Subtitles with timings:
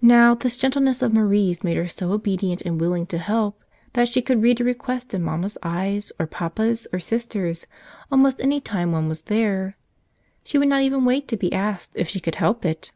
[0.00, 4.20] Now, this gentleness of Marie's made her so obedient and willing to help that she
[4.20, 7.68] could read a request in mamma's eyes, or papa's, or sister's,
[8.10, 9.76] almost any time one was there.
[10.42, 12.90] She would not even wait to be asked, if she could help it.